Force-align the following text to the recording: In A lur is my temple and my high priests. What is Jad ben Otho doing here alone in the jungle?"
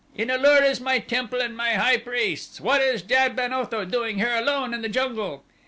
In 0.15 0.31
A 0.31 0.37
lur 0.39 0.63
is 0.63 0.81
my 0.81 0.97
temple 0.97 1.39
and 1.41 1.55
my 1.55 1.73
high 1.75 1.97
priests. 1.99 2.59
What 2.59 2.81
is 2.81 3.03
Jad 3.03 3.35
ben 3.35 3.53
Otho 3.53 3.85
doing 3.85 4.17
here 4.17 4.35
alone 4.35 4.73
in 4.73 4.81
the 4.81 4.89
jungle?" 4.89 5.43